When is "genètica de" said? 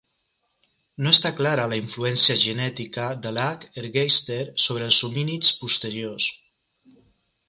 2.43-3.31